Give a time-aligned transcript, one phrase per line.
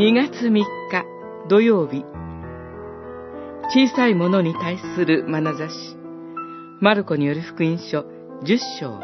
[0.00, 0.64] 2月3日
[1.50, 2.06] 土曜日
[3.68, 5.74] 小さいものに対する眼差し
[6.80, 8.06] マルコによる福音書
[8.42, 8.98] 10章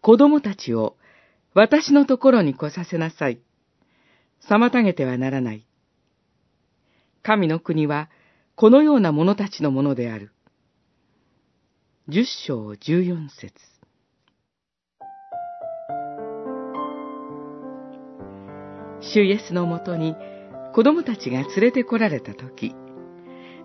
[0.00, 0.96] 子供たちを
[1.54, 3.40] 私のところに来させなさい。
[4.50, 5.64] 妨げてはならない。
[7.22, 8.10] 神の国は
[8.56, 10.32] このような者たちのものである。
[12.08, 13.75] 十章十四節
[19.12, 20.16] 主イエスのもとに
[20.74, 22.74] 子供たちが連れて来られたとき、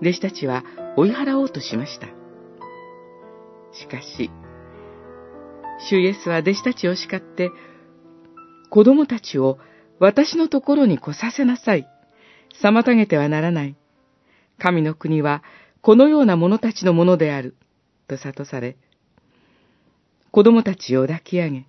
[0.02, 0.64] 弟子たちは
[0.95, 2.08] 追い払おうとしました。
[3.73, 4.31] しかし、
[5.90, 7.52] 主イエスは弟子たちを叱って、
[8.70, 9.58] 子供たちを
[10.00, 11.88] 私のところに来させなさい。
[12.62, 13.76] 妨げてはならない。
[14.58, 15.44] 神の国は
[15.81, 17.56] このような者たちのものである。
[18.08, 18.78] と諭され、
[20.31, 21.66] 子供たちを抱き上げ、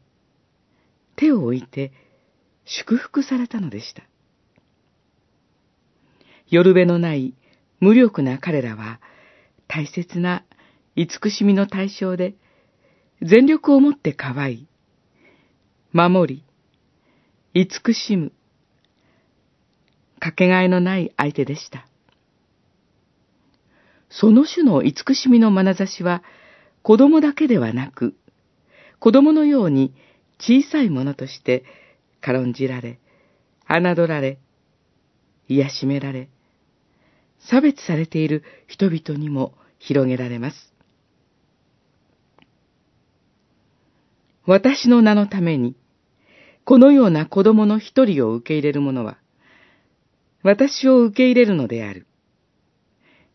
[1.16, 1.92] 手を置いて
[2.64, 4.02] 祝福されたのでした。
[6.48, 7.34] 夜べのない
[7.80, 9.00] 無力な彼らは
[9.68, 10.44] 大切な
[10.96, 12.34] 慈しみの対象で
[13.22, 14.66] 全力をもって可愛い、
[15.92, 16.44] 守り、
[17.54, 18.32] 慈しむ、
[20.18, 21.86] かけがえのない相手でした。
[24.10, 26.22] その種の慈しみの眼差しは、
[26.82, 28.14] 子供だけではなく、
[28.98, 29.94] 子供のように
[30.38, 31.64] 小さいものとして
[32.22, 32.98] 軽んじられ、
[33.68, 34.38] 侮られ、
[35.48, 36.30] 癒しめられ、
[37.50, 40.72] 差別されている人々にも広げられます。
[44.46, 45.76] 私の名のために、
[46.64, 49.18] このような子供の一人を受け入れる者は、
[50.42, 52.06] 私を受け入れるのである。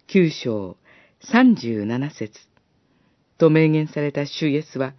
[0.07, 0.77] 九章
[1.19, 2.39] 三十七節
[3.37, 4.93] と明言された主イエスは、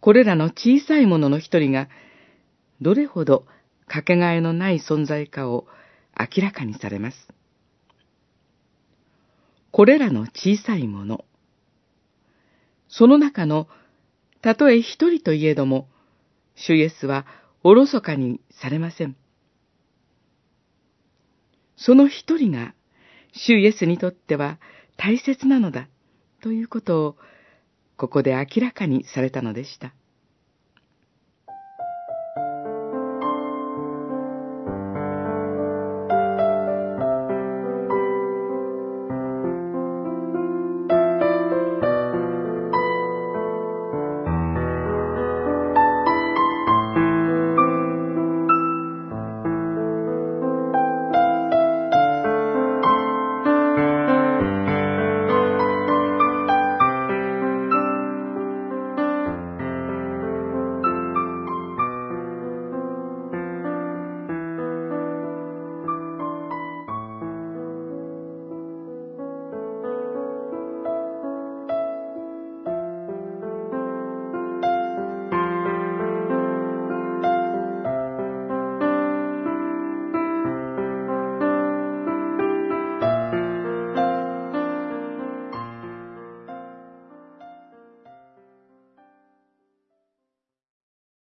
[0.00, 1.88] これらの小さいものの一人が、
[2.80, 3.46] どれほど
[3.86, 5.66] かけがえのない存在かを
[6.18, 7.16] 明らかにされます。
[9.70, 11.24] これらの小さいもの、
[12.88, 13.68] その中の、
[14.40, 15.88] たとえ一人といえども、
[16.54, 17.26] 主イエスは
[17.62, 19.16] おろそかにされません。
[21.76, 22.74] その一人が
[23.32, 24.58] 主イエスにとっては
[24.96, 25.88] 大切なのだ
[26.42, 27.16] ということを
[27.96, 29.94] ここで明らかにされたのでした。